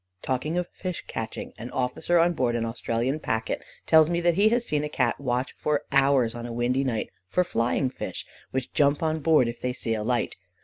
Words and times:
Talking 0.23 0.57
of 0.57 0.67
fish 0.71 1.03
catching, 1.05 1.53
an 1.59 1.69
officer 1.69 2.17
on 2.17 2.33
board 2.33 2.55
an 2.55 2.65
Australian 2.65 3.19
packet 3.19 3.63
tells 3.85 4.09
me 4.09 4.19
that 4.21 4.33
he 4.33 4.49
has 4.49 4.65
seen 4.65 4.83
a 4.83 4.89
Cat 4.89 5.19
watch 5.19 5.53
for 5.55 5.83
hours 5.91 6.33
on 6.33 6.47
a 6.47 6.51
windy 6.51 6.83
night 6.83 7.11
for 7.27 7.43
flying 7.43 7.91
fish, 7.91 8.25
which 8.49 8.73
jump 8.73 9.03
on 9.03 9.19
board 9.19 9.47
if 9.47 9.61
they 9.61 9.73
see 9.73 9.93
a 9.93 10.01
light. 10.01 10.35